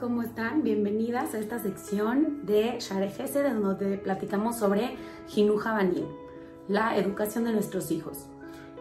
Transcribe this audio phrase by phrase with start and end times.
[0.00, 0.62] ¿cómo están?
[0.62, 4.96] Bienvenidas a esta sección de Share de donde platicamos sobre
[5.28, 6.04] Jinuja Banim,
[6.68, 8.26] la educación de nuestros hijos.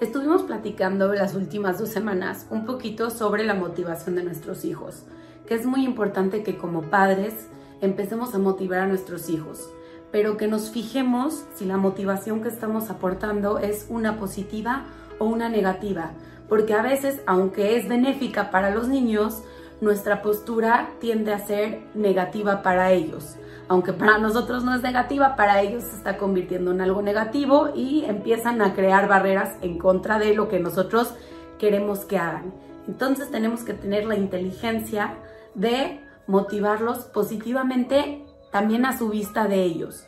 [0.00, 5.02] Estuvimos platicando las últimas dos semanas un poquito sobre la motivación de nuestros hijos,
[5.46, 7.48] que es muy importante que como padres
[7.80, 9.68] empecemos a motivar a nuestros hijos,
[10.12, 14.84] pero que nos fijemos si la motivación que estamos aportando es una positiva
[15.18, 16.12] o una negativa,
[16.48, 19.42] porque a veces, aunque es benéfica para los niños,
[19.82, 23.36] nuestra postura tiende a ser negativa para ellos.
[23.66, 28.04] Aunque para nosotros no es negativa, para ellos se está convirtiendo en algo negativo y
[28.04, 31.14] empiezan a crear barreras en contra de lo que nosotros
[31.58, 32.54] queremos que hagan.
[32.86, 35.14] Entonces tenemos que tener la inteligencia
[35.54, 40.04] de motivarlos positivamente también a su vista de ellos.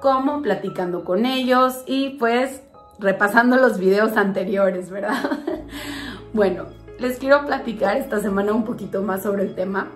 [0.00, 2.62] Como platicando con ellos y pues
[3.00, 5.40] repasando los videos anteriores, ¿verdad?
[6.32, 6.66] bueno,
[6.98, 9.88] les quiero platicar esta semana un poquito más sobre el tema.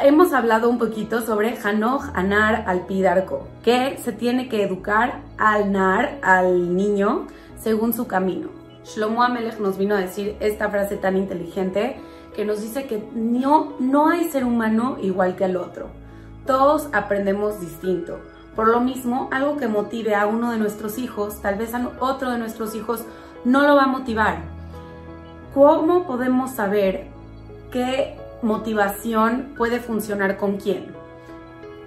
[0.00, 5.72] Hemos hablado un poquito sobre Hanoj Anar al Pidarco, que se tiene que educar al
[5.72, 7.26] Nar, al niño,
[7.60, 8.48] según su camino.
[8.84, 11.96] Shlomo Amelech nos vino a decir esta frase tan inteligente
[12.36, 15.88] que nos dice que no, no hay ser humano igual que al otro.
[16.46, 18.20] Todos aprendemos distinto.
[18.54, 22.30] Por lo mismo, algo que motive a uno de nuestros hijos, tal vez a otro
[22.30, 23.04] de nuestros hijos
[23.44, 24.57] no lo va a motivar
[25.60, 27.08] ¿Cómo podemos saber
[27.72, 30.94] qué motivación puede funcionar con quién?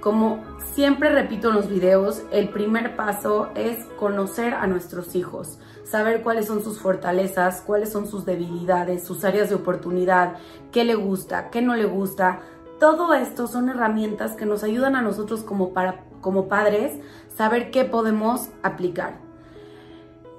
[0.02, 6.22] Como siempre repito en los videos, el primer paso es conocer a nuestros hijos, saber
[6.22, 10.36] cuáles son sus fortalezas, cuáles son sus debilidades, sus áreas de oportunidad,
[10.74, 12.42] qué le gusta, qué no le gusta.
[12.78, 17.00] Todo esto son herramientas que nos ayudan a nosotros como, para, como padres
[17.38, 19.14] saber qué podemos aplicar.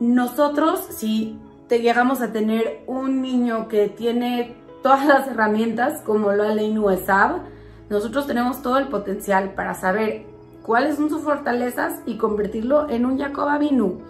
[0.00, 6.90] Nosotros, si llegamos a tener un niño que tiene todas las herramientas como lo Aleinu
[6.90, 7.40] Esab,
[7.88, 10.24] nosotros tenemos todo el potencial para saber
[10.62, 14.00] cuáles son sus fortalezas y convertirlo en un Jacob Abinu.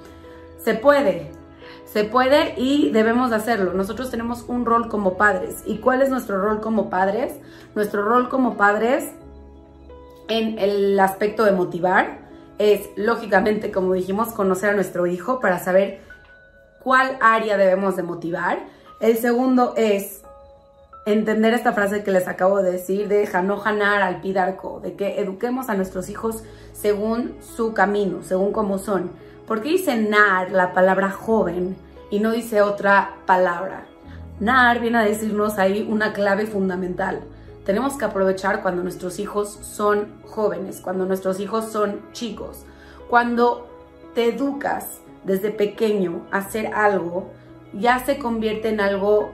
[0.59, 1.32] Se puede,
[1.84, 3.72] se puede y debemos hacerlo.
[3.75, 5.62] Nosotros tenemos un rol como padres.
[5.66, 7.34] ¿Y cuál es nuestro rol como padres?
[7.75, 9.10] Nuestro rol como padres
[10.28, 12.21] en el aspecto de motivar
[12.59, 16.00] es, lógicamente, como dijimos, conocer a nuestro hijo para saber
[16.82, 18.60] cuál área debemos de motivar.
[19.00, 20.22] El segundo es
[21.06, 25.69] entender esta frase que les acabo de decir de Hanohanar al Pidarco, de que eduquemos
[25.69, 29.10] a nuestros hijos según su camino, según cómo son.
[29.47, 31.76] ¿Por qué dice nar la palabra joven
[32.10, 33.87] y no dice otra palabra?
[34.38, 37.20] Nar viene a decirnos ahí una clave fundamental.
[37.64, 42.64] Tenemos que aprovechar cuando nuestros hijos son jóvenes, cuando nuestros hijos son chicos,
[43.09, 43.69] cuando
[44.14, 47.31] te educas desde pequeño hacer algo,
[47.72, 49.33] ya se convierte en algo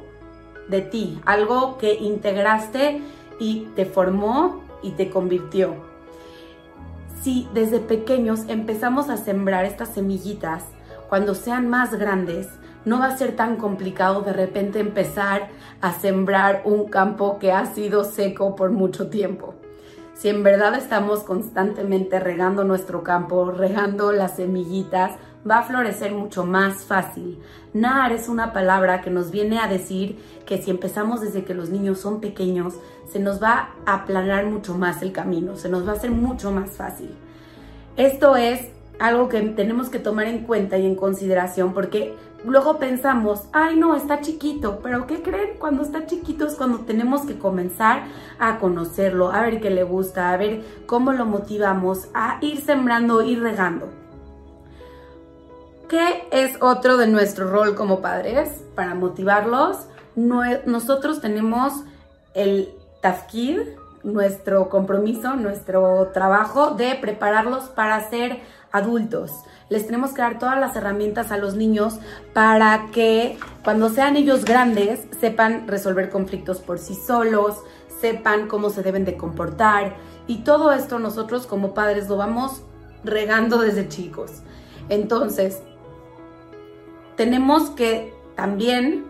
[0.68, 3.00] de ti, algo que integraste
[3.38, 5.74] y te formó y te convirtió.
[7.22, 10.64] Si desde pequeños empezamos a sembrar estas semillitas,
[11.08, 12.48] cuando sean más grandes,
[12.84, 15.48] no va a ser tan complicado de repente empezar
[15.80, 19.54] a sembrar un campo que ha sido seco por mucho tiempo.
[20.14, 25.12] Si en verdad estamos constantemente regando nuestro campo, regando las semillitas,
[25.48, 27.38] va a florecer mucho más fácil.
[27.72, 31.70] Nar es una palabra que nos viene a decir que si empezamos desde que los
[31.70, 32.74] niños son pequeños,
[33.10, 36.50] se nos va a aplanar mucho más el camino, se nos va a hacer mucho
[36.50, 37.10] más fácil.
[37.96, 43.44] Esto es algo que tenemos que tomar en cuenta y en consideración porque luego pensamos,
[43.52, 45.56] ay no, está chiquito, pero ¿qué creen?
[45.58, 48.04] Cuando está chiquito es cuando tenemos que comenzar
[48.38, 53.22] a conocerlo, a ver qué le gusta, a ver cómo lo motivamos, a ir sembrando,
[53.22, 54.07] ir regando.
[55.88, 59.86] ¿Qué es otro de nuestro rol como padres para motivarlos?
[60.16, 61.72] nosotros tenemos
[62.34, 63.60] el tafkid,
[64.02, 68.40] nuestro compromiso, nuestro trabajo de prepararlos para ser
[68.72, 69.30] adultos.
[69.70, 72.00] Les tenemos que dar todas las herramientas a los niños
[72.34, 77.62] para que cuando sean ellos grandes sepan resolver conflictos por sí solos,
[78.00, 79.96] sepan cómo se deben de comportar
[80.26, 82.62] y todo esto nosotros como padres lo vamos
[83.04, 84.42] regando desde chicos.
[84.88, 85.62] Entonces,
[87.18, 89.04] tenemos que también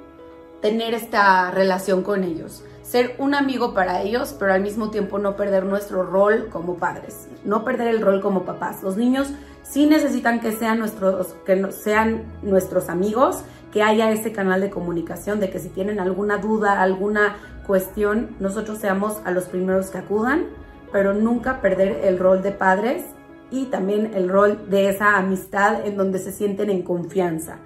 [0.63, 5.37] tener esta relación con ellos, ser un amigo para ellos, pero al mismo tiempo no
[5.37, 8.83] perder nuestro rol como padres, no perder el rol como papás.
[8.83, 9.29] Los niños
[9.63, 15.39] sí necesitan que sean nuestros, que sean nuestros amigos, que haya ese canal de comunicación,
[15.39, 20.47] de que si tienen alguna duda, alguna cuestión, nosotros seamos a los primeros que acudan,
[20.91, 23.05] pero nunca perder el rol de padres
[23.51, 27.59] y también el rol de esa amistad en donde se sienten en confianza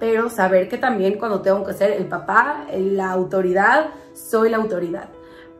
[0.00, 5.10] pero saber que también cuando tengo que ser el papá, la autoridad, soy la autoridad.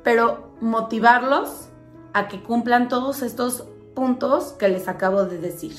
[0.03, 1.69] pero motivarlos
[2.15, 5.75] a que cumplan todos estos puntos que les acabo de decir.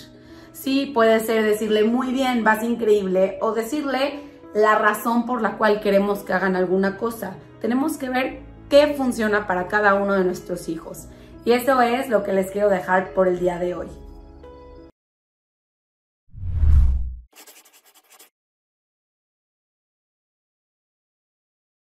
[0.53, 4.21] Sí, puede ser decirle muy bien, vas increíble, o decirle
[4.53, 7.35] la razón por la cual queremos que hagan alguna cosa.
[7.61, 11.07] Tenemos que ver qué funciona para cada uno de nuestros hijos.
[11.45, 13.87] Y eso es lo que les quiero dejar por el día de hoy.